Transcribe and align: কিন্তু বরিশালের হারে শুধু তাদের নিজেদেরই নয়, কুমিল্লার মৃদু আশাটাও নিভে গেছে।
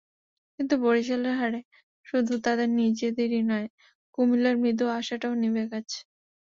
কিন্তু 0.59 0.75
বরিশালের 0.83 1.35
হারে 1.39 1.59
শুধু 2.05 2.33
তাদের 2.45 2.69
নিজেদেরই 2.79 3.41
নয়, 3.51 3.67
কুমিল্লার 4.13 4.55
মৃদু 4.61 4.85
আশাটাও 4.99 5.33
নিভে 5.41 5.63
গেছে। 5.71 5.99